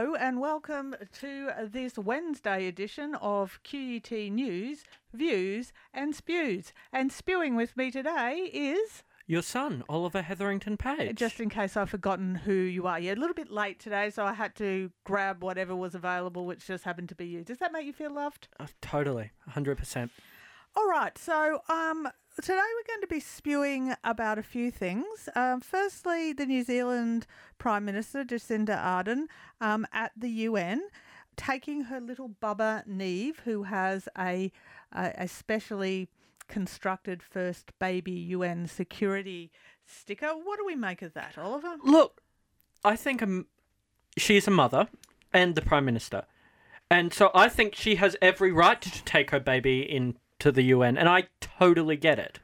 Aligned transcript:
Hello 0.00 0.14
and 0.14 0.40
welcome 0.40 0.96
to 1.12 1.50
this 1.62 1.98
Wednesday 1.98 2.66
edition 2.68 3.14
of 3.16 3.60
QUT 3.62 4.10
News, 4.10 4.82
Views 5.12 5.74
and 5.92 6.16
Spews. 6.16 6.72
And 6.90 7.12
spewing 7.12 7.54
with 7.54 7.76
me 7.76 7.90
today 7.90 8.48
is, 8.50 9.02
Your 9.26 9.42
son, 9.42 9.84
Oliver 9.90 10.22
Hetherington 10.22 10.78
Page. 10.78 11.18
just 11.18 11.38
in 11.38 11.50
case 11.50 11.76
I've 11.76 11.90
forgotten 11.90 12.34
who 12.34 12.54
you 12.54 12.86
are, 12.86 12.98
you're 12.98 13.12
a 13.12 13.18
little 13.18 13.34
bit 13.34 13.50
late 13.50 13.78
today, 13.78 14.08
so 14.08 14.24
I 14.24 14.32
had 14.32 14.54
to 14.54 14.90
grab 15.04 15.44
whatever 15.44 15.76
was 15.76 15.94
available, 15.94 16.46
which 16.46 16.66
just 16.66 16.84
happened 16.84 17.10
to 17.10 17.14
be 17.14 17.26
you. 17.26 17.44
Does 17.44 17.58
that 17.58 17.70
make 17.70 17.84
you 17.84 17.92
feel 17.92 18.14
loved? 18.14 18.48
Uh, 18.58 18.68
totally, 18.80 19.32
100%. 19.50 20.08
All 20.76 20.88
right, 20.88 21.18
so 21.18 21.60
um, 21.68 22.08
today 22.40 22.54
we're 22.54 22.94
going 22.94 23.02
to 23.02 23.06
be 23.06 23.20
spewing 23.20 23.94
about 24.02 24.38
a 24.38 24.42
few 24.42 24.70
things. 24.70 25.28
Um, 25.34 25.60
firstly, 25.60 26.32
the 26.32 26.46
New 26.46 26.62
Zealand 26.62 27.26
Prime 27.58 27.84
Minister 27.84 28.24
Jacinda 28.24 28.82
Ardern 28.82 29.26
um, 29.60 29.86
at 29.92 30.12
the 30.16 30.30
UN 30.30 30.82
taking 31.36 31.82
her 31.82 32.00
little 32.00 32.30
bubba 32.42 32.86
Neve, 32.86 33.40
who 33.44 33.64
has 33.64 34.08
a, 34.18 34.50
a, 34.92 35.12
a 35.18 35.28
specially 35.28 36.08
constructed 36.48 37.22
first 37.22 37.72
baby 37.78 38.12
UN 38.12 38.66
security 38.66 39.50
sticker. 39.86 40.28
What 40.28 40.58
do 40.58 40.64
we 40.64 40.76
make 40.76 41.02
of 41.02 41.12
that, 41.14 41.36
Oliver? 41.36 41.76
Look, 41.84 42.22
I 42.82 42.96
think 42.96 43.22
um, 43.22 43.46
she's 44.16 44.48
a 44.48 44.50
mother 44.50 44.88
and 45.32 45.54
the 45.54 45.62
Prime 45.62 45.84
Minister. 45.84 46.24
And 46.90 47.12
so 47.12 47.30
I 47.34 47.48
think 47.48 47.74
she 47.74 47.96
has 47.96 48.16
every 48.22 48.50
right 48.50 48.80
to 48.80 49.04
take 49.04 49.30
her 49.30 49.40
baby 49.40 49.80
into 50.40 50.50
the 50.50 50.62
UN, 50.62 50.96
and 50.96 51.06
I 51.08 51.28
totally 51.40 51.96
get 51.96 52.18
it. 52.18 52.38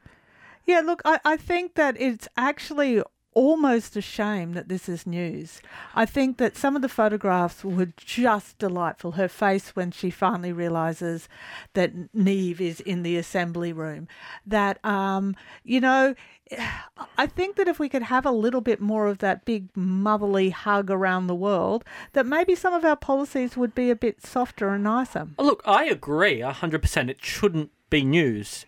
Yeah, 0.65 0.81
look, 0.81 1.01
I, 1.03 1.19
I 1.25 1.35
think 1.37 1.73
that 1.75 1.99
it's 1.99 2.27
actually 2.37 3.01
almost 3.37 3.95
a 3.95 4.01
shame 4.01 4.53
that 4.53 4.67
this 4.67 4.89
is 4.89 5.05
news. 5.05 5.61
I 5.93 6.07
think 6.07 6.37
that 6.37 6.57
some 6.57 6.75
of 6.75 6.81
the 6.81 6.89
photographs 6.89 7.63
were 7.63 7.89
just 7.95 8.57
delightful. 8.57 9.11
Her 9.11 9.27
face 9.27 9.75
when 9.75 9.91
she 9.91 10.09
finally 10.09 10.51
realizes 10.51 11.29
that 11.73 11.93
Neve 12.15 12.59
is 12.59 12.79
in 12.79 13.03
the 13.03 13.15
assembly 13.15 13.71
room. 13.71 14.07
That, 14.43 14.83
um, 14.83 15.35
you 15.63 15.79
know, 15.79 16.15
I 17.15 17.27
think 17.27 17.57
that 17.57 17.67
if 17.67 17.77
we 17.77 17.89
could 17.89 18.01
have 18.01 18.25
a 18.25 18.31
little 18.31 18.61
bit 18.61 18.81
more 18.81 19.05
of 19.05 19.19
that 19.19 19.45
big 19.45 19.69
motherly 19.75 20.49
hug 20.49 20.89
around 20.89 21.27
the 21.27 21.35
world, 21.35 21.85
that 22.13 22.25
maybe 22.25 22.55
some 22.55 22.73
of 22.73 22.83
our 22.83 22.95
policies 22.95 23.55
would 23.55 23.75
be 23.75 23.91
a 23.91 23.95
bit 23.95 24.25
softer 24.25 24.69
and 24.69 24.83
nicer. 24.83 25.27
Look, 25.37 25.61
I 25.63 25.85
agree 25.85 26.39
100%. 26.39 27.09
It 27.11 27.23
shouldn't 27.23 27.69
be 27.91 28.03
news. 28.03 28.65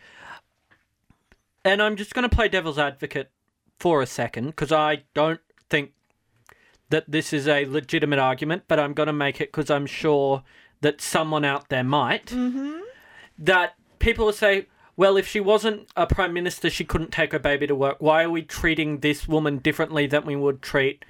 And 1.65 1.81
I'm 1.81 1.95
just 1.95 2.13
going 2.13 2.29
to 2.29 2.35
play 2.35 2.49
devil's 2.49 2.77
advocate 2.77 3.31
for 3.79 4.01
a 4.01 4.05
second 4.05 4.47
because 4.47 4.71
I 4.71 5.03
don't 5.13 5.39
think 5.69 5.93
that 6.89 7.05
this 7.07 7.33
is 7.33 7.47
a 7.47 7.65
legitimate 7.65 8.19
argument, 8.19 8.63
but 8.67 8.79
I'm 8.79 8.93
going 8.93 9.07
to 9.07 9.13
make 9.13 9.39
it 9.39 9.51
because 9.51 9.69
I'm 9.69 9.85
sure 9.85 10.43
that 10.81 11.01
someone 11.01 11.45
out 11.45 11.69
there 11.69 11.83
might. 11.83 12.27
Mm-hmm. 12.27 12.79
That 13.37 13.75
people 13.99 14.25
will 14.25 14.33
say, 14.33 14.67
well, 14.97 15.15
if 15.15 15.27
she 15.27 15.39
wasn't 15.39 15.87
a 15.95 16.05
prime 16.07 16.33
minister, 16.33 16.69
she 16.69 16.83
couldn't 16.83 17.11
take 17.11 17.31
her 17.31 17.39
baby 17.39 17.67
to 17.67 17.75
work. 17.75 17.97
Why 17.99 18.23
are 18.23 18.29
we 18.29 18.41
treating 18.41 18.99
this 18.99 19.27
woman 19.27 19.57
differently 19.59 20.07
than 20.07 20.25
we 20.25 20.35
would 20.35 20.61
treat 20.61 21.05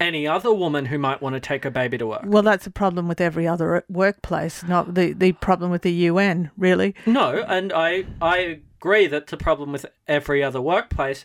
any 0.00 0.26
other 0.26 0.52
woman 0.52 0.86
who 0.86 0.98
might 0.98 1.20
want 1.20 1.34
to 1.34 1.40
take 1.40 1.64
her 1.64 1.70
baby 1.70 1.98
to 1.98 2.06
work? 2.06 2.22
Well, 2.24 2.42
that's 2.42 2.66
a 2.66 2.70
problem 2.70 3.08
with 3.08 3.20
every 3.20 3.46
other 3.46 3.84
workplace, 3.88 4.62
not 4.64 4.94
the, 4.94 5.12
the 5.12 5.32
problem 5.32 5.70
with 5.70 5.82
the 5.82 5.92
UN, 5.92 6.50
really. 6.56 6.94
No, 7.06 7.44
and 7.46 7.72
I 7.72 8.06
I 8.20 8.60
agree 8.80 9.06
that's 9.06 9.32
a 9.32 9.36
problem 9.36 9.72
with 9.72 9.86
every 10.06 10.42
other 10.42 10.60
workplace. 10.60 11.24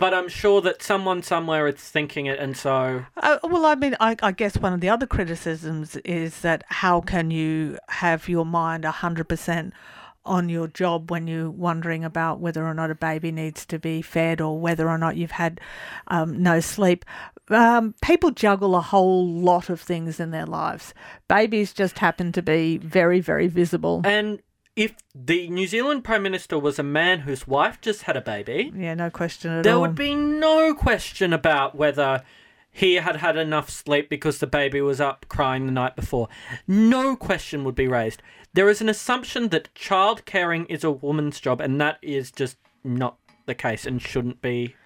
But 0.00 0.14
I'm 0.14 0.28
sure 0.28 0.62
that 0.62 0.82
someone 0.82 1.22
somewhere 1.22 1.68
is 1.68 1.76
thinking 1.76 2.24
it, 2.26 2.38
and 2.38 2.56
so 2.56 3.04
Uh, 3.18 3.38
well, 3.44 3.66
I 3.66 3.74
mean, 3.74 3.96
I, 4.00 4.16
I 4.22 4.32
guess 4.32 4.56
one 4.56 4.72
of 4.72 4.80
the 4.80 4.88
other 4.88 5.06
criticisms 5.06 5.96
is 5.96 6.40
that 6.40 6.64
how 6.68 7.02
can 7.02 7.30
you 7.30 7.78
have 7.88 8.26
your 8.28 8.46
mind 8.46 8.84
100% 8.84 9.72
on 10.24 10.48
your 10.48 10.68
job 10.68 11.10
when 11.10 11.26
you're 11.26 11.50
wondering 11.50 12.04
about 12.04 12.40
whether 12.40 12.66
or 12.66 12.74
not 12.74 12.90
a 12.90 12.94
baby 12.94 13.32
needs 13.32 13.64
to 13.66 13.78
be 13.78 14.02
fed 14.02 14.40
or 14.40 14.58
whether 14.58 14.88
or 14.88 14.98
not 14.98 15.16
you've 15.16 15.30
had 15.30 15.60
um, 16.08 16.42
no 16.42 16.60
sleep. 16.60 17.04
Um, 17.48 17.94
people 18.02 18.30
juggle 18.30 18.76
a 18.76 18.80
whole 18.80 19.26
lot 19.26 19.70
of 19.70 19.80
things 19.80 20.20
in 20.20 20.30
their 20.30 20.46
lives. 20.46 20.94
Babies 21.28 21.72
just 21.72 21.98
happen 21.98 22.32
to 22.32 22.42
be 22.42 22.78
very, 22.78 23.20
very 23.20 23.48
visible. 23.48 24.02
and 24.04 24.40
if 24.76 24.94
the 25.14 25.48
New 25.48 25.66
Zealand 25.66 26.04
Prime 26.04 26.22
Minister 26.22 26.58
was 26.58 26.78
a 26.78 26.82
man 26.82 27.20
whose 27.20 27.46
wife 27.46 27.80
just 27.80 28.02
had 28.02 28.16
a 28.16 28.20
baby, 28.20 28.72
Yeah, 28.74 28.94
no 28.94 29.10
question 29.10 29.50
at 29.50 29.64
there 29.64 29.74
all. 29.74 29.82
would 29.82 29.94
be 29.94 30.14
no 30.14 30.74
question 30.74 31.32
about 31.32 31.74
whether 31.74 32.22
he 32.70 32.94
had 32.94 33.16
had 33.16 33.36
enough 33.36 33.68
sleep 33.68 34.08
because 34.08 34.38
the 34.38 34.46
baby 34.46 34.80
was 34.80 35.00
up 35.00 35.26
crying 35.28 35.66
the 35.66 35.72
night 35.72 35.96
before. 35.96 36.28
No 36.68 37.16
question 37.16 37.64
would 37.64 37.74
be 37.74 37.88
raised. 37.88 38.22
There 38.52 38.68
is 38.70 38.80
an 38.80 38.88
assumption 38.88 39.48
that 39.48 39.74
child 39.74 40.24
caring 40.24 40.66
is 40.66 40.84
a 40.84 40.90
woman's 40.90 41.40
job, 41.40 41.60
and 41.60 41.80
that 41.80 41.98
is 42.00 42.30
just 42.30 42.56
not 42.84 43.16
the 43.46 43.54
case 43.54 43.86
and 43.86 44.00
shouldn't 44.00 44.40
be. 44.40 44.76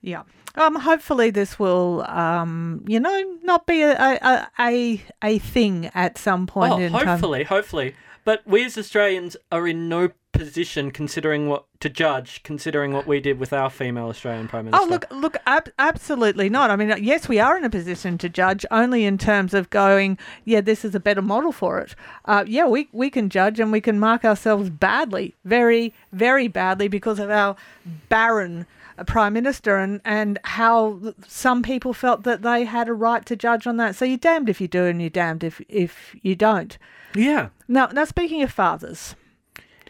Yeah. 0.00 0.22
Um. 0.54 0.76
Hopefully, 0.76 1.30
this 1.30 1.58
will, 1.58 2.02
um, 2.08 2.82
you 2.86 2.98
know, 3.00 3.38
not 3.42 3.66
be 3.66 3.82
a 3.82 3.92
a 3.98 4.48
a, 4.58 5.02
a 5.22 5.38
thing 5.38 5.90
at 5.94 6.16
some 6.16 6.46
point 6.46 6.72
Oh, 6.72 6.78
in 6.78 6.92
time. 6.92 7.06
hopefully, 7.06 7.44
hopefully. 7.44 7.94
But 8.26 8.44
we 8.44 8.64
as 8.64 8.76
Australians 8.76 9.36
are 9.52 9.68
in 9.68 9.88
no 9.88 10.10
position 10.32 10.90
considering 10.90 11.48
what 11.48 11.64
to 11.80 11.88
judge, 11.88 12.42
considering 12.42 12.92
what 12.92 13.06
we 13.06 13.20
did 13.20 13.38
with 13.38 13.52
our 13.52 13.70
female 13.70 14.08
Australian 14.08 14.48
Prime 14.48 14.66
Minister. 14.66 14.84
Oh, 14.84 14.88
look, 14.88 15.06
look, 15.10 15.36
ab- 15.46 15.72
absolutely 15.78 16.48
not. 16.48 16.70
I 16.70 16.76
mean, 16.76 16.94
yes, 17.00 17.28
we 17.28 17.38
are 17.38 17.56
in 17.56 17.64
a 17.64 17.70
position 17.70 18.18
to 18.18 18.28
judge 18.28 18.66
only 18.70 19.04
in 19.04 19.18
terms 19.18 19.54
of 19.54 19.70
going, 19.70 20.18
yeah, 20.44 20.60
this 20.60 20.84
is 20.84 20.94
a 20.94 21.00
better 21.00 21.22
model 21.22 21.52
for 21.52 21.78
it. 21.80 21.94
Uh, 22.24 22.44
yeah, 22.46 22.66
we, 22.66 22.88
we 22.92 23.10
can 23.10 23.30
judge 23.30 23.58
and 23.58 23.72
we 23.72 23.80
can 23.80 23.98
mark 23.98 24.24
ourselves 24.24 24.68
badly, 24.70 25.34
very, 25.44 25.94
very 26.12 26.48
badly 26.48 26.88
because 26.88 27.18
of 27.18 27.30
our 27.30 27.56
barren 28.08 28.66
uh, 28.98 29.04
Prime 29.04 29.32
Minister 29.32 29.76
and, 29.76 30.00
and 30.04 30.38
how 30.44 31.14
some 31.26 31.62
people 31.62 31.92
felt 31.92 32.24
that 32.24 32.42
they 32.42 32.64
had 32.64 32.88
a 32.88 32.94
right 32.94 33.24
to 33.26 33.36
judge 33.36 33.66
on 33.66 33.76
that. 33.78 33.94
So 33.94 34.04
you're 34.04 34.18
damned 34.18 34.48
if 34.48 34.60
you 34.60 34.68
do 34.68 34.84
and 34.84 35.00
you're 35.00 35.10
damned 35.10 35.44
if, 35.44 35.60
if 35.68 36.14
you 36.22 36.34
don't. 36.34 36.76
Yeah. 37.14 37.48
Now, 37.68 37.86
now 37.86 38.04
speaking 38.04 38.42
of 38.42 38.52
fathers, 38.52 39.14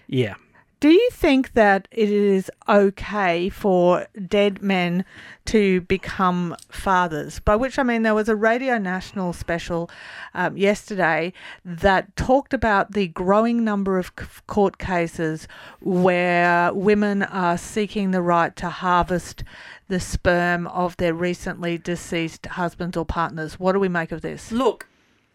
Yeah. 0.08 0.34
do 0.78 0.90
you 0.90 1.08
think 1.10 1.54
that 1.54 1.88
it 1.90 2.10
is 2.10 2.50
okay 2.68 3.48
for 3.48 4.06
dead 4.28 4.62
men 4.62 5.04
to 5.46 5.80
become 5.82 6.54
fathers? 6.68 7.40
By 7.40 7.56
which 7.56 7.78
I 7.78 7.82
mean 7.82 8.02
there 8.02 8.14
was 8.14 8.28
a 8.28 8.36
Radio 8.36 8.76
National 8.78 9.32
special 9.32 9.90
um, 10.34 10.56
yesterday 10.56 11.32
that 11.64 12.14
talked 12.14 12.52
about 12.52 12.92
the 12.92 13.08
growing 13.08 13.64
number 13.64 13.98
of 13.98 14.12
c- 14.18 14.26
court 14.46 14.76
cases 14.78 15.48
where 15.80 16.72
women 16.74 17.22
are 17.22 17.56
seeking 17.56 18.10
the 18.10 18.22
right 18.22 18.54
to 18.56 18.68
harvest 18.68 19.42
the 19.88 19.98
sperm 19.98 20.66
of 20.68 20.96
their 20.98 21.14
recently 21.14 21.78
deceased 21.78 22.44
husbands 22.46 22.96
or 22.96 23.06
partners. 23.06 23.58
What 23.58 23.72
do 23.72 23.80
we 23.80 23.88
make 23.88 24.12
of 24.12 24.20
this? 24.20 24.52
Look, 24.52 24.86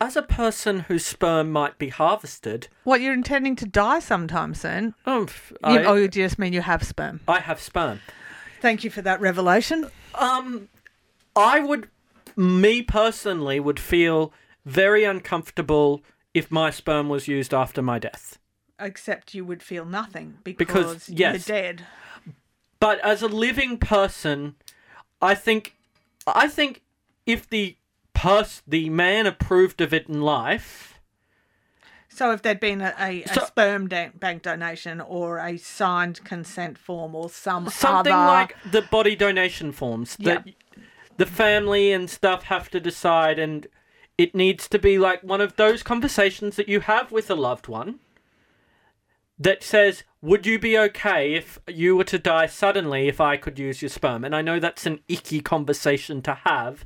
as 0.01 0.15
a 0.17 0.21
person 0.23 0.79
whose 0.81 1.05
sperm 1.05 1.51
might 1.51 1.77
be 1.77 1.89
harvested, 1.89 2.67
What 2.83 3.01
you're 3.01 3.13
intending 3.13 3.55
to 3.57 3.65
die 3.67 3.99
sometime 3.99 4.53
soon? 4.55 4.95
um, 5.05 5.23
f- 5.29 5.53
You, 5.65 5.79
oh, 5.83 5.93
you 5.93 6.07
just 6.07 6.39
mean 6.39 6.51
you 6.53 6.61
have 6.61 6.83
sperm. 6.83 7.19
I 7.27 7.39
have 7.39 7.61
sperm. 7.61 7.99
Thank 8.61 8.83
you 8.83 8.89
for 8.89 9.01
that 9.03 9.21
revelation. 9.21 9.89
Um, 10.15 10.67
I 11.35 11.59
would, 11.59 11.87
me 12.35 12.81
personally, 12.81 13.59
would 13.59 13.79
feel 13.79 14.33
very 14.65 15.03
uncomfortable 15.03 16.01
if 16.33 16.49
my 16.51 16.71
sperm 16.71 17.07
was 17.07 17.27
used 17.27 17.53
after 17.53 17.81
my 17.81 17.99
death. 17.99 18.39
Except 18.79 19.33
you 19.35 19.45
would 19.45 19.61
feel 19.61 19.85
nothing 19.85 20.39
because, 20.43 20.65
Because, 21.05 21.09
yes. 21.09 21.47
you're 21.47 21.57
dead. 21.61 21.85
But 22.79 22.99
as 23.01 23.21
a 23.21 23.27
living 23.27 23.77
person, 23.77 24.55
I 25.21 25.35
think, 25.35 25.75
I 26.25 26.47
think 26.47 26.81
if 27.27 27.47
the 27.47 27.75
pers- 28.21 28.61
the 28.67 28.89
man 28.89 29.25
approved 29.25 29.81
of 29.81 29.93
it 29.93 30.07
in 30.07 30.21
life, 30.21 30.99
So 32.09 32.31
if 32.31 32.41
there'd 32.41 32.59
been 32.59 32.81
a, 32.81 32.93
a, 32.99 33.23
a 33.23 33.33
So- 33.33 33.45
sperm 33.45 33.87
bank 33.87 34.41
donation 34.43 34.99
or 35.01 35.39
a 35.39 35.57
signed 35.57 36.23
consent 36.23 36.77
form 36.77 37.15
or 37.15 37.29
some 37.29 37.69
something 37.69 38.13
other, 38.13 38.25
like 38.25 38.55
the 38.69 38.81
body 38.81 39.15
donation 39.15 39.71
forms 39.71 40.17
that 40.17 40.45
the 41.17 41.25
family 41.25 41.91
and 41.91 42.09
stuff 42.09 42.43
have 42.43 42.69
to 42.71 42.79
decide 42.79 43.39
and 43.39 43.67
it 44.17 44.35
needs 44.35 44.67
to 44.67 44.77
be 44.77 44.97
like 44.99 45.23
one 45.23 45.41
of 45.41 45.55
those 45.55 45.81
conversations 45.83 46.55
that 46.57 46.67
you 46.69 46.81
have 46.81 47.11
with 47.11 47.29
a 47.31 47.35
loved 47.35 47.67
one 47.67 47.99
that 49.39 49.63
says 49.63 50.03
would 50.21 50.45
you 50.45 50.59
be 50.59 50.77
okay 50.77 51.33
if 51.33 51.59
you 51.67 51.95
were 51.95 52.03
to 52.03 52.19
die 52.19 52.45
suddenly 52.45 53.07
if 53.07 53.19
i 53.19 53.35
could 53.37 53.57
use 53.57 53.81
your 53.81 53.89
sperm? 53.89 54.23
And 54.23 54.35
i 54.35 54.41
know 54.41 54.59
that's 54.59 54.85
an 54.85 54.99
icky 55.07 55.41
conversation 55.41 56.21
to 56.23 56.33
have 56.43 56.85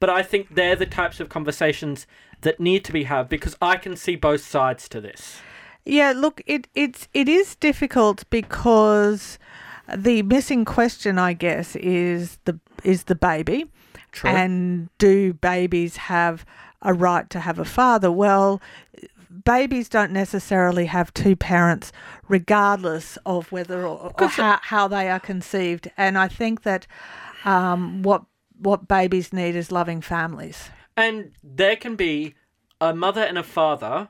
but 0.00 0.10
i 0.10 0.22
think 0.22 0.54
they're 0.54 0.76
the 0.76 0.86
types 0.86 1.20
of 1.20 1.28
conversations 1.28 2.06
that 2.42 2.60
need 2.60 2.84
to 2.84 2.92
be 2.92 3.04
had 3.04 3.28
because 3.28 3.56
i 3.60 3.76
can 3.76 3.96
see 3.96 4.16
both 4.16 4.42
sides 4.42 4.88
to 4.88 5.00
this 5.00 5.40
Yeah, 5.88 6.12
look, 6.16 6.42
it 6.46 6.66
it's 6.74 7.06
it 7.14 7.28
is 7.28 7.54
difficult 7.54 8.24
because 8.28 9.38
the 9.96 10.22
missing 10.22 10.64
question, 10.64 11.16
I 11.16 11.32
guess, 11.32 11.76
is 11.76 12.38
the 12.44 12.58
is 12.82 13.04
the 13.04 13.14
baby, 13.14 13.66
True. 14.10 14.30
and 14.30 14.88
do 14.98 15.32
babies 15.32 15.96
have 16.10 16.44
a 16.82 16.92
right 16.92 17.30
to 17.30 17.38
have 17.38 17.60
a 17.60 17.64
father. 17.64 18.10
Well, 18.10 18.60
babies 19.44 19.88
don't 19.88 20.10
necessarily 20.12 20.86
have 20.86 21.14
two 21.14 21.36
parents, 21.36 21.92
regardless 22.28 23.16
of 23.24 23.52
whether 23.52 23.86
or, 23.86 24.12
or 24.18 24.28
how, 24.28 24.58
how 24.62 24.88
they 24.88 25.08
are 25.08 25.20
conceived. 25.20 25.88
And 25.96 26.18
I 26.18 26.28
think 26.28 26.62
that 26.62 26.86
um, 27.44 28.02
what 28.02 28.24
what 28.58 28.88
babies 28.88 29.32
need 29.32 29.54
is 29.54 29.72
loving 29.72 30.00
families. 30.00 30.70
And 30.96 31.32
there 31.42 31.76
can 31.76 31.96
be 31.96 32.34
a 32.80 32.94
mother 32.94 33.22
and 33.22 33.38
a 33.38 33.42
father 33.42 34.08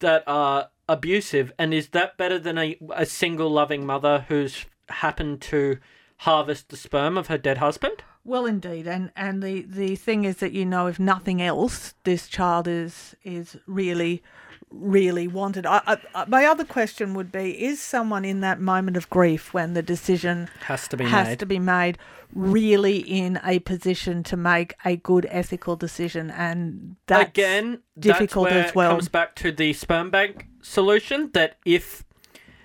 that 0.00 0.24
are 0.26 0.70
abusive, 0.88 1.52
and 1.58 1.74
is 1.74 1.88
that 1.88 2.16
better 2.16 2.38
than 2.38 2.58
a, 2.58 2.78
a 2.94 3.06
single 3.06 3.50
loving 3.50 3.84
mother 3.84 4.24
who's 4.28 4.66
happened 4.88 5.40
to 5.42 5.78
harvest 6.18 6.68
the 6.68 6.76
sperm 6.76 7.18
of 7.18 7.26
her 7.28 7.38
dead 7.38 7.58
husband? 7.58 8.02
Well, 8.24 8.46
indeed, 8.46 8.86
and 8.86 9.10
and 9.16 9.42
the 9.42 9.62
the 9.62 9.96
thing 9.96 10.24
is 10.24 10.36
that 10.36 10.52
you 10.52 10.64
know, 10.64 10.86
if 10.86 10.98
nothing 10.98 11.40
else, 11.40 11.94
this 12.04 12.28
child 12.28 12.68
is 12.68 13.14
is 13.24 13.56
really 13.66 14.22
really 14.70 15.26
wanted. 15.26 15.66
I, 15.66 15.80
I, 15.86 15.98
uh, 16.14 16.24
my 16.28 16.44
other 16.44 16.64
question 16.64 17.14
would 17.14 17.32
be: 17.32 17.62
Is 17.62 17.80
someone 17.80 18.24
in 18.24 18.40
that 18.40 18.60
moment 18.60 18.96
of 18.96 19.08
grief 19.10 19.52
when 19.54 19.74
the 19.74 19.82
decision 19.82 20.48
has 20.60 20.88
to 20.88 20.96
be 20.96 21.04
has 21.04 21.28
made. 21.28 21.38
to 21.40 21.46
be 21.46 21.58
made 21.58 21.98
really 22.34 22.98
in 22.98 23.40
a 23.44 23.58
position 23.60 24.22
to 24.24 24.36
make 24.36 24.74
a 24.84 24.96
good 24.96 25.26
ethical 25.30 25.76
decision? 25.76 26.30
And 26.30 26.96
that's 27.06 27.30
Again, 27.30 27.82
difficult 27.98 28.50
that's 28.50 28.70
as 28.70 28.74
well. 28.74 28.90
It 28.90 28.94
comes 28.94 29.08
back 29.08 29.34
to 29.36 29.52
the 29.52 29.72
sperm 29.72 30.10
bank 30.10 30.46
solution 30.62 31.30
that 31.32 31.56
if 31.64 32.04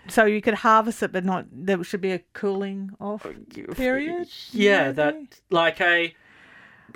so 0.07 0.25
you 0.25 0.41
could 0.41 0.55
harvest 0.55 1.01
it, 1.03 1.11
but 1.11 1.23
not 1.23 1.45
there 1.51 1.81
should 1.83 2.01
be 2.01 2.11
a 2.11 2.19
cooling 2.33 2.91
off 2.99 3.25
uh, 3.25 3.31
period. 3.75 4.27
yeah, 4.51 4.85
maybe? 4.85 4.95
that 4.95 5.15
like 5.49 5.79
a 5.79 6.13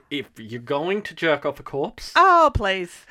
if 0.09 0.29
you're 0.37 0.61
going 0.61 1.01
to 1.01 1.13
jerk 1.15 1.45
off 1.45 1.59
a 1.59 1.63
corpse, 1.63 2.11
Oh, 2.15 2.51
please. 2.53 3.05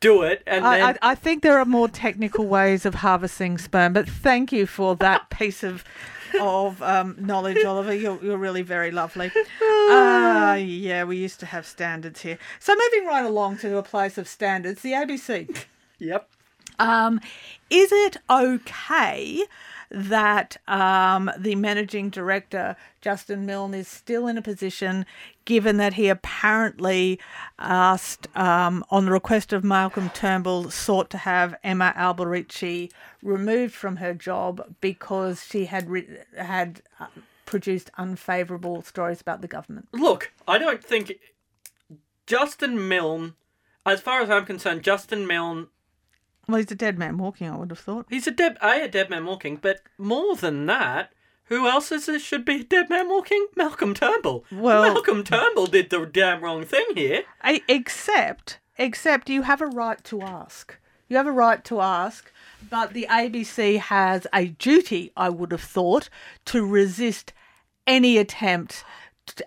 Do 0.00 0.22
it, 0.22 0.42
and 0.46 0.64
I, 0.66 0.76
then 0.76 0.98
I, 1.02 1.10
I 1.12 1.14
think 1.14 1.42
there 1.42 1.58
are 1.58 1.64
more 1.64 1.88
technical 1.88 2.46
ways 2.46 2.84
of 2.86 2.96
harvesting 2.96 3.58
sperm, 3.58 3.92
but 3.92 4.08
thank 4.08 4.52
you 4.52 4.66
for 4.66 4.96
that 4.96 5.30
piece 5.30 5.62
of 5.62 5.84
of 6.40 6.82
um, 6.82 7.16
knowledge, 7.18 7.64
Oliver. 7.64 7.94
You're, 7.94 8.22
you're 8.22 8.36
really 8.36 8.62
very 8.62 8.90
lovely. 8.90 9.30
Ah, 9.88 10.54
yeah, 10.54 11.04
we 11.04 11.16
used 11.16 11.38
to 11.38 11.46
have 11.46 11.64
standards 11.64 12.22
here. 12.22 12.38
So 12.58 12.74
moving 12.74 13.06
right 13.06 13.24
along 13.24 13.58
to 13.58 13.76
a 13.76 13.84
place 13.84 14.18
of 14.18 14.26
standards, 14.26 14.82
the 14.82 14.92
ABC. 14.92 15.64
yep. 16.00 16.28
Um, 16.80 17.20
is 17.70 17.92
it 17.92 18.16
okay 18.28 19.44
that 19.90 20.56
um, 20.68 21.30
the 21.38 21.54
managing 21.54 22.10
director, 22.10 22.76
Justin 23.00 23.46
Milne, 23.46 23.74
is 23.74 23.88
still 23.88 24.26
in 24.26 24.38
a 24.38 24.42
position, 24.42 25.06
given 25.44 25.76
that 25.76 25.94
he 25.94 26.08
apparently 26.08 27.20
asked, 27.58 28.28
um, 28.36 28.84
on 28.90 29.04
the 29.06 29.12
request 29.12 29.52
of 29.52 29.64
Malcolm 29.64 30.10
Turnbull, 30.10 30.70
sought 30.70 31.10
to 31.10 31.18
have 31.18 31.54
Emma 31.62 31.92
Alberici 31.96 32.90
removed 33.22 33.74
from 33.74 33.96
her 33.96 34.14
job 34.14 34.74
because 34.80 35.44
she 35.44 35.66
had 35.66 35.88
re- 35.88 36.18
had 36.36 36.82
uh, 37.00 37.06
produced 37.46 37.90
unfavourable 37.96 38.82
stories 38.82 39.20
about 39.20 39.40
the 39.40 39.48
government? 39.48 39.88
Look, 39.92 40.32
I 40.46 40.58
don't 40.58 40.84
think 40.84 41.14
Justin 42.26 42.88
Milne, 42.88 43.34
as 43.86 44.00
far 44.00 44.20
as 44.20 44.28
I'm 44.28 44.44
concerned, 44.44 44.82
Justin 44.82 45.26
Milne, 45.26 45.68
Well, 46.48 46.58
he's 46.58 46.70
a 46.70 46.76
dead 46.76 46.98
man 46.98 47.18
walking. 47.18 47.48
I 47.50 47.56
would 47.56 47.70
have 47.70 47.78
thought. 47.78 48.06
he's 48.08 48.26
a 48.26 48.30
dead, 48.30 48.56
a, 48.62 48.82
a 48.84 48.88
dead 48.88 49.10
man 49.10 49.24
walking, 49.26 49.56
but 49.56 49.80
more 49.98 50.36
than 50.36 50.66
that, 50.66 51.12
who 51.44 51.66
else 51.68 51.90
is 51.92 52.08
it 52.08 52.20
should 52.20 52.44
be 52.44 52.60
a 52.60 52.64
dead 52.64 52.88
man 52.90 53.08
walking? 53.08 53.46
Malcolm 53.56 53.94
Turnbull. 53.94 54.44
Well- 54.52 54.92
Malcolm 54.94 55.24
Turnbull 55.24 55.66
did 55.66 55.90
the 55.90 56.04
damn 56.06 56.42
wrong 56.42 56.64
thing 56.64 56.86
here. 56.94 57.22
I- 57.42 57.62
Except, 57.68 58.58
except 58.78 59.28
you 59.30 59.42
have 59.42 59.60
a 59.60 59.66
right 59.66 60.02
to 60.04 60.22
ask. 60.22 60.76
You 61.08 61.16
have 61.16 61.26
a 61.28 61.32
right 61.32 61.64
to 61.66 61.80
ask, 61.80 62.32
but 62.68 62.92
the 62.92 63.06
ABC 63.08 63.78
has 63.78 64.26
a 64.32 64.46
duty, 64.46 65.12
I 65.16 65.28
would 65.28 65.52
have 65.52 65.60
thought, 65.62 66.08
to 66.46 66.66
resist 66.66 67.32
any 67.86 68.18
attempt 68.18 68.84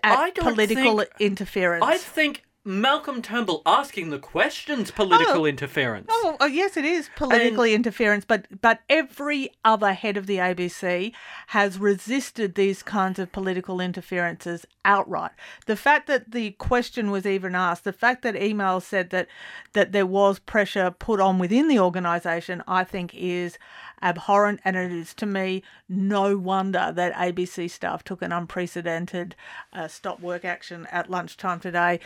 at 0.02 0.34
political 0.34 0.98
think- 0.98 1.10
interference. 1.18 1.84
I 1.84 1.98
think 1.98 2.44
Malcolm 2.62 3.22
Turnbull 3.22 3.62
asking 3.64 4.10
the 4.10 4.18
questions 4.18 4.90
political 4.90 5.42
Oh. 5.42 5.46
interference. 5.46 6.08
Oh, 6.10 6.36
oh, 6.40 6.46
yes, 6.46 6.76
it 6.76 6.84
is 6.84 7.08
politically 7.16 7.72
interference, 7.74 8.26
but 8.26 8.46
but 8.60 8.80
every 8.90 9.50
other 9.64 9.94
head 9.94 10.18
of 10.18 10.26
the 10.26 10.36
ABC 10.36 11.12
has 11.48 11.78
resisted 11.78 12.54
these 12.56 12.82
kinds 12.82 13.18
of 13.18 13.32
political 13.32 13.80
interferences 13.80 14.66
outright. 14.84 15.30
The 15.64 15.76
fact 15.76 16.06
that 16.08 16.32
the 16.32 16.50
question 16.52 17.10
was 17.10 17.24
even 17.24 17.54
asked, 17.54 17.84
the 17.84 17.94
fact 17.94 18.20
that 18.22 18.34
emails 18.34 18.82
said 18.82 19.08
that 19.08 19.28
that 19.72 19.92
there 19.92 20.06
was 20.06 20.38
pressure 20.38 20.90
put 20.90 21.18
on 21.18 21.38
within 21.38 21.66
the 21.66 21.78
organisation, 21.78 22.62
I 22.68 22.84
think 22.84 23.14
is 23.14 23.56
abhorrent, 24.02 24.60
and 24.64 24.76
it 24.76 24.92
is 24.92 25.14
to 25.14 25.26
me 25.26 25.62
no 25.88 26.36
wonder 26.36 26.92
that 26.94 27.14
ABC 27.14 27.70
staff 27.70 28.02
took 28.02 28.22
an 28.22 28.32
unprecedented 28.32 29.34
uh, 29.72 29.88
stop 29.88 30.20
work 30.20 30.44
action 30.44 30.86
at 30.90 31.10
lunchtime 31.10 31.60
today. 31.60 32.00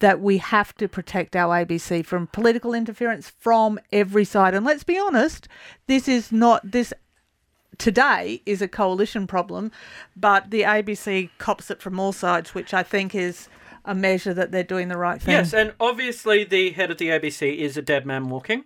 That 0.00 0.20
we 0.20 0.38
have 0.38 0.74
to 0.76 0.88
protect 0.88 1.36
our 1.36 1.64
ABC 1.64 2.04
from 2.04 2.26
political 2.28 2.74
interference 2.74 3.30
from 3.38 3.78
every 3.92 4.24
side, 4.24 4.54
and 4.54 4.64
let's 4.64 4.84
be 4.84 4.98
honest, 4.98 5.48
this 5.86 6.08
is 6.08 6.32
not 6.32 6.70
this. 6.70 6.92
Today 7.78 8.40
is 8.46 8.62
a 8.62 8.68
coalition 8.68 9.26
problem, 9.26 9.70
but 10.16 10.50
the 10.50 10.62
ABC 10.62 11.28
cops 11.36 11.70
it 11.70 11.82
from 11.82 12.00
all 12.00 12.12
sides, 12.12 12.54
which 12.54 12.72
I 12.72 12.82
think 12.82 13.14
is 13.14 13.50
a 13.86 13.94
measure 13.94 14.34
that 14.34 14.50
they're 14.50 14.64
doing 14.64 14.88
the 14.88 14.96
right 14.96 15.20
thing. 15.22 15.32
Yes, 15.32 15.52
and 15.52 15.74
obviously 15.78 16.44
the 16.44 16.70
head 16.70 16.90
of 16.90 16.98
the 16.98 17.08
ABC 17.08 17.56
is 17.56 17.76
a 17.76 17.82
dead 17.82 18.04
man 18.04 18.28
walking. 18.28 18.64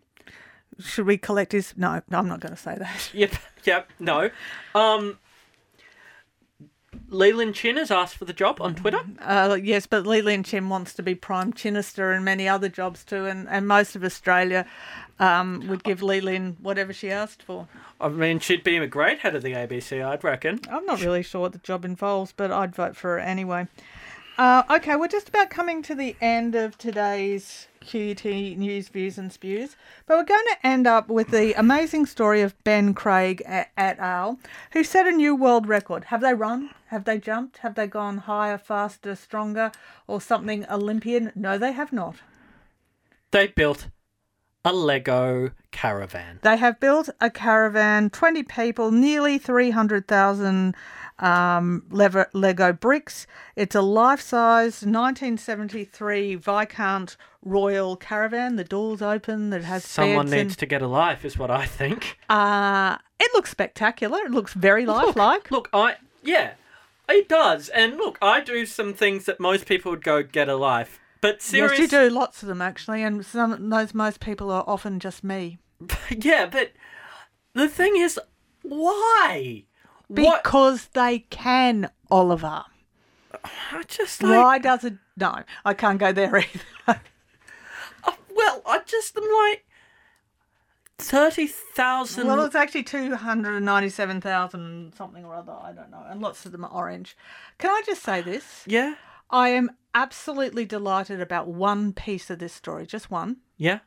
Should 0.81 1.07
we 1.07 1.19
collect 1.19 1.53
his? 1.53 1.75
No, 1.77 2.03
no 2.11 2.19
I'm 2.19 2.29
not 2.29 2.41
going 2.41 2.55
to 2.55 2.61
say 2.61 2.77
that. 2.77 3.11
Yep, 3.15 3.35
yep, 3.65 3.91
no. 3.99 4.31
Um, 4.75 5.19
Lee 7.09 7.33
Lin 7.33 7.53
Chin 7.53 7.77
has 7.77 7.91
asked 7.91 8.17
for 8.17 8.25
the 8.25 8.33
job 8.33 8.61
on 8.61 8.75
Twitter. 8.75 9.01
Uh, 9.21 9.59
yes, 9.61 9.87
but 9.87 10.07
Lee 10.07 10.23
Lin 10.23 10.43
Chin 10.43 10.69
wants 10.69 10.95
to 10.95 11.03
be 11.03 11.15
Prime 11.15 11.53
Minister 11.65 12.13
and 12.13 12.25
many 12.25 12.49
other 12.49 12.69
jobs 12.69 13.05
too, 13.05 13.27
and, 13.27 13.49
and 13.49 13.67
most 13.67 13.97
of 13.97 14.05
Australia 14.05 14.67
um, 15.19 15.67
would 15.69 15.83
give 15.83 16.03
Lee 16.03 16.21
Lin 16.21 16.57
whatever 16.61 16.93
she 16.93 17.11
asked 17.11 17.43
for. 17.43 17.69
I 18.01 18.09
mean, 18.09 18.39
she'd 18.39 18.65
be 18.65 18.77
a 18.77 18.87
great 18.87 19.21
head 19.21 19.35
of 19.35 19.43
the 19.43 19.53
ABC, 19.53 20.05
I'd 20.05 20.25
reckon. 20.25 20.61
I'm 20.71 20.87
not 20.87 21.03
really 21.03 21.23
sure 21.23 21.43
what 21.43 21.53
the 21.53 21.59
job 21.59 21.85
involves, 21.85 22.33
but 22.33 22.51
I'd 22.51 22.75
vote 22.75 22.97
for 22.97 23.11
her 23.11 23.19
anyway. 23.19 23.67
Uh, 24.41 24.63
okay, 24.71 24.97
we're 24.97 25.07
just 25.07 25.29
about 25.29 25.51
coming 25.51 25.83
to 25.83 25.95
the 25.95 26.17
end 26.19 26.55
of 26.55 26.79
today's 26.79 27.69
QUT 27.83 28.25
News, 28.25 28.89
Views 28.89 29.19
and 29.19 29.31
Spews, 29.31 29.77
but 30.07 30.17
we're 30.17 30.25
going 30.25 30.47
to 30.53 30.67
end 30.67 30.87
up 30.87 31.11
with 31.11 31.29
the 31.29 31.53
amazing 31.61 32.07
story 32.07 32.41
of 32.41 32.55
Ben 32.65 32.95
Craig 32.95 33.43
at, 33.45 33.69
et 33.77 33.99
al., 33.99 34.39
who 34.73 34.83
set 34.83 35.07
a 35.07 35.11
new 35.11 35.37
world 35.37 35.69
record. 35.69 36.05
Have 36.05 36.23
they 36.23 36.33
run? 36.33 36.71
Have 36.87 37.05
they 37.05 37.19
jumped? 37.19 37.59
Have 37.59 37.75
they 37.75 37.87
gone 37.87 38.17
higher, 38.17 38.57
faster, 38.57 39.15
stronger, 39.15 39.73
or 40.07 40.23
something 40.23 40.65
Olympian? 40.71 41.33
No, 41.35 41.59
they 41.59 41.73
have 41.73 41.93
not. 41.93 42.17
They 43.33 43.49
built 43.49 43.89
a 44.65 44.73
Lego 44.73 45.51
caravan. 45.71 46.39
They 46.43 46.57
have 46.57 46.81
built 46.81 47.11
a 47.21 47.29
caravan, 47.29 48.09
20 48.09 48.43
people, 48.45 48.91
nearly 48.91 49.37
300,000 49.37 50.75
um, 51.21 51.85
lever- 51.91 52.31
Lego 52.33 52.73
bricks. 52.73 53.27
It's 53.57 53.75
a 53.75 53.83
life 53.83 54.21
size 54.21 54.83
1973 54.83 56.35
Viscount 56.37 57.17
Royal 57.45 57.97
caravan. 57.97 58.57
The 58.57 58.65
doors 58.65 59.01
open, 59.03 59.51
that 59.51 59.65
has 59.65 59.85
Someone 59.85 60.27
needs 60.27 60.41
and- 60.41 60.59
to 60.59 60.67
get 60.67 60.83
a 60.83 60.87
life, 60.89 61.25
is 61.25 61.39
what 61.39 61.51
I 61.51 61.67
think. 61.67 62.19
Uh, 62.29 62.97
it 63.19 63.31
looks 63.35 63.51
spectacular. 63.51 64.19
It 64.25 64.31
looks 64.31 64.53
very 64.55 64.87
lifelike. 64.87 65.51
Look, 65.51 65.69
I 65.73 65.97
yeah, 66.23 66.53
it 67.09 67.29
does. 67.29 67.69
And 67.71 67.97
look, 67.97 68.19
I 68.21 68.41
do 68.41 68.67
some 68.67 68.95
things 68.95 69.25
that 69.27 69.41
most 69.41 69.67
people 69.67 69.91
would 69.93 70.05
go 70.05 70.23
get 70.23 70.49
a 70.49 70.57
life. 70.57 70.99
But 71.23 71.37
Yes, 71.37 71.45
seriously, 71.45 71.83
you 71.85 71.89
do 71.89 72.09
lots 72.11 72.43
of 72.43 72.49
them 72.49 72.63
actually, 72.63 73.03
and 73.03 73.25
some 73.27 73.69
those 73.69 73.93
most 73.95 74.21
people 74.21 74.51
are 74.51 74.65
often 74.67 74.99
just 75.01 75.23
me. 75.23 75.59
yeah, 76.11 76.47
but 76.47 76.73
the 77.55 77.69
thing 77.69 77.97
is, 77.97 78.19
why? 78.63 79.65
What? 80.11 80.43
Because 80.43 80.87
they 80.89 81.21
can, 81.31 81.91
Oliver. 82.11 82.65
I 83.73 83.83
just 83.87 84.23
like. 84.23 84.43
Why 84.43 84.59
does 84.59 84.85
it? 84.85 84.95
No, 85.17 85.43
I 85.65 85.75
can't 85.75 85.99
go 85.99 86.13
there 86.13 86.37
either. 86.37 86.61
uh, 86.89 86.95
well, 88.35 88.63
I 88.67 88.81
just 88.87 89.17
am 89.17 89.23
like 89.23 89.65
thirty 90.99 91.47
thousand. 91.47 92.27
Well, 92.27 92.45
it's 92.45 92.55
actually 92.55 92.83
297,000 92.85 94.95
something 94.95 95.25
or 95.25 95.35
other. 95.35 95.53
I 95.53 95.73
don't 95.73 95.91
know. 95.91 96.05
And 96.09 96.21
lots 96.21 96.45
of 96.47 96.53
them 96.53 96.65
are 96.65 96.71
orange. 96.71 97.17
Can 97.59 97.71
I 97.71 97.83
just 97.87 98.03
say 98.03 98.21
this? 98.21 98.65
yeah, 98.67 98.95
I 99.31 99.51
am 99.51 99.71
absolutely 99.95 100.65
delighted 100.65 101.21
about 101.21 101.49
one 101.49 101.93
piece 101.93 102.31
of 102.31 102.39
this 102.39 102.53
story, 102.53 102.87
just 102.87 103.11
one. 103.11 103.39
yeah. 103.57 103.81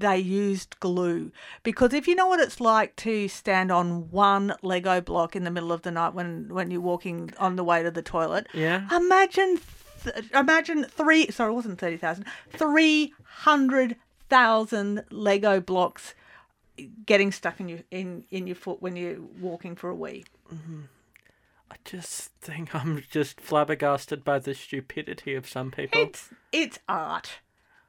They 0.00 0.18
used 0.18 0.80
glue. 0.80 1.30
Because 1.62 1.92
if 1.94 2.08
you 2.08 2.14
know 2.14 2.26
what 2.26 2.40
it's 2.40 2.60
like 2.60 2.96
to 2.96 3.28
stand 3.28 3.70
on 3.70 4.10
one 4.10 4.54
Lego 4.62 5.00
block 5.00 5.36
in 5.36 5.44
the 5.44 5.50
middle 5.50 5.72
of 5.72 5.82
the 5.82 5.90
night 5.90 6.14
when, 6.14 6.48
when 6.48 6.70
you're 6.70 6.80
walking 6.80 7.32
on 7.38 7.56
the 7.56 7.64
way 7.64 7.82
to 7.82 7.90
the 7.90 8.02
toilet, 8.02 8.46
Yeah. 8.54 8.88
imagine 8.94 9.60
th- 10.02 10.24
imagine 10.34 10.84
three. 10.84 11.30
Sorry, 11.30 11.52
it 11.52 11.54
wasn't 11.54 11.78
thirty 11.78 11.96
thousand. 11.98 12.24
Three 12.50 13.12
hundred 13.24 13.96
thousand 14.28 15.04
Lego 15.10 15.60
blocks 15.60 16.14
getting 17.04 17.30
stuck 17.30 17.60
in 17.60 17.68
your 17.68 17.80
in 17.90 18.24
in 18.30 18.46
your 18.46 18.56
foot 18.56 18.80
when 18.80 18.96
you're 18.96 19.20
walking 19.38 19.76
for 19.76 19.90
a 19.90 19.94
wee. 19.94 20.24
Mm-hmm. 20.52 20.80
I 21.70 21.76
just 21.84 22.32
think 22.40 22.74
I'm 22.74 23.02
just 23.10 23.40
flabbergasted 23.40 24.24
by 24.24 24.38
the 24.38 24.54
stupidity 24.54 25.34
of 25.34 25.46
some 25.48 25.70
people. 25.70 26.00
It's 26.00 26.30
it's 26.52 26.78
art. 26.88 27.40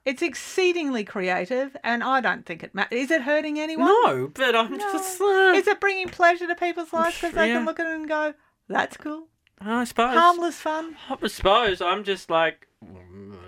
It's 0.04 0.24
exceedingly 0.24 1.04
creative, 1.04 1.78
and 1.84 2.04
I 2.04 2.22
don't 2.22 2.46
think 2.46 2.64
it 2.64 2.74
matters. 2.74 3.04
Is 3.04 3.12
it 3.12 3.22
hurting 3.22 3.60
anyone? 3.60 3.86
No, 3.86 4.32
but 4.34 4.56
I'm 4.56 4.72
no. 4.72 4.92
just. 4.92 5.22
Uh... 5.22 5.54
Is 5.56 5.68
it 5.68 5.80
bringing 5.80 6.10
pleasure 6.10 6.48
to 6.48 6.56
people's 6.56 6.92
lives 6.92 7.18
because 7.22 7.36
yeah. 7.36 7.42
they 7.42 7.54
can 7.54 7.66
look 7.66 7.80
at 7.80 7.86
it 7.86 7.94
and 7.94 8.08
go, 8.08 8.34
"That's 8.68 8.98
cool." 8.98 9.28
I 9.60 9.84
suppose 9.84 10.16
harmless 10.16 10.56
fun. 10.56 10.96
I 11.08 11.28
suppose 11.28 11.82
I'm 11.82 12.04
just 12.04 12.32
like, 12.32 12.68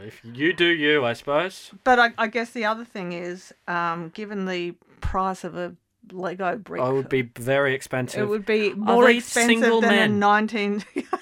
if 0.03 0.21
you 0.23 0.53
do 0.53 0.67
you, 0.67 1.03
I 1.03 1.13
suppose. 1.13 1.71
But 1.83 1.99
I, 1.99 2.09
I 2.19 2.27
guess 2.27 2.51
the 2.51 2.65
other 2.65 2.85
thing 2.85 3.13
is, 3.13 3.51
um, 3.67 4.09
given 4.09 4.45
the 4.45 4.75
price 5.01 5.43
of 5.43 5.57
a 5.57 5.75
Lego 6.11 6.57
brick, 6.57 6.81
oh, 6.83 6.91
it 6.91 6.93
would 6.93 7.09
be 7.09 7.23
very 7.23 7.73
expensive. 7.73 8.21
It 8.21 8.25
would 8.27 8.45
be 8.45 8.73
more 8.73 9.09
expensive 9.09 9.61
than 9.61 9.81
men? 9.81 10.11
a 10.11 10.13
nineteen. 10.13 10.81
19- 10.95 11.07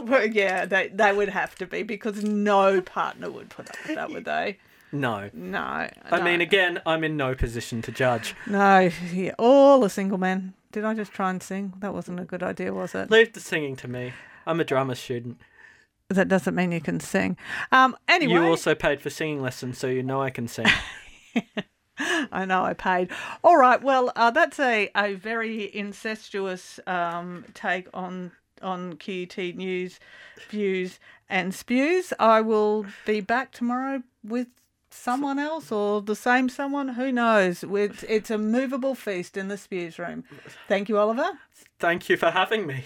But 0.06 0.32
yeah, 0.32 0.64
they 0.64 0.88
they 0.88 1.12
would 1.12 1.28
have 1.28 1.54
to 1.56 1.66
be 1.66 1.82
because 1.82 2.22
no 2.22 2.80
partner 2.80 3.30
would 3.30 3.50
put 3.50 3.68
up 3.68 3.76
with 3.86 3.96
that, 3.96 4.10
would 4.10 4.24
they? 4.24 4.58
No. 4.92 5.28
No. 5.32 5.58
I 5.58 5.90
no. 6.10 6.22
mean, 6.22 6.40
again, 6.40 6.80
I'm 6.86 7.04
in 7.04 7.16
no 7.16 7.34
position 7.34 7.82
to 7.82 7.92
judge. 7.92 8.34
No, 8.46 8.90
yeah, 9.12 9.32
all 9.38 9.84
a 9.84 9.90
single 9.90 10.18
man. 10.18 10.54
Did 10.72 10.84
I 10.84 10.94
just 10.94 11.12
try 11.12 11.30
and 11.30 11.42
sing? 11.42 11.74
That 11.80 11.94
wasn't 11.94 12.20
a 12.20 12.24
good 12.24 12.42
idea, 12.42 12.72
was 12.72 12.94
it? 12.94 13.10
Leave 13.10 13.32
the 13.32 13.40
singing 13.40 13.76
to 13.76 13.88
me. 13.88 14.12
I'm 14.46 14.60
a 14.60 14.64
drama 14.64 14.94
student. 14.96 15.38
That 16.08 16.28
doesn't 16.28 16.54
mean 16.54 16.72
you 16.72 16.80
can 16.80 17.00
sing. 17.00 17.36
Um, 17.70 17.96
anyway, 18.06 18.32
you 18.32 18.46
also 18.46 18.74
paid 18.74 19.02
for 19.02 19.10
singing 19.10 19.42
lessons, 19.42 19.76
so 19.76 19.88
you 19.88 20.02
know 20.02 20.22
I 20.22 20.30
can 20.30 20.48
sing. 20.48 20.66
I 21.98 22.44
know 22.46 22.64
I 22.64 22.72
paid. 22.72 23.10
All 23.44 23.58
right. 23.58 23.82
Well, 23.82 24.12
uh, 24.16 24.30
that's 24.30 24.58
a, 24.58 24.90
a 24.96 25.14
very 25.14 25.74
incestuous 25.74 26.80
um, 26.86 27.44
take 27.52 27.88
on 27.92 28.32
on 28.62 28.94
QUT 28.94 29.36
News 29.56 30.00
views 30.48 30.98
and 31.28 31.54
spews. 31.54 32.12
I 32.18 32.40
will 32.40 32.86
be 33.06 33.20
back 33.20 33.52
tomorrow 33.52 34.02
with 34.24 34.48
someone 34.90 35.38
else 35.38 35.70
or 35.70 36.02
the 36.02 36.16
same 36.16 36.48
someone. 36.48 36.88
Who 36.88 37.12
knows? 37.12 37.64
It's, 37.64 38.02
it's 38.04 38.30
a 38.30 38.38
movable 38.38 38.94
feast 38.94 39.36
in 39.36 39.48
the 39.48 39.58
spews 39.58 39.98
room. 39.98 40.24
Thank 40.66 40.88
you, 40.88 40.98
Oliver. 40.98 41.30
Thank 41.78 42.08
you 42.08 42.16
for 42.16 42.30
having 42.30 42.66
me. 42.66 42.84